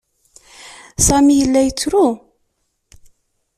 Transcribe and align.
Sami 1.05 1.33
yella 1.35 1.61
yettru. 1.65 2.05